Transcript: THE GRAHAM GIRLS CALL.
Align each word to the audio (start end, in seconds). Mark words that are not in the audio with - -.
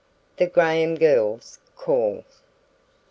THE 0.37 0.47
GRAHAM 0.47 0.95
GIRLS 0.95 1.59
CALL. 1.75 2.23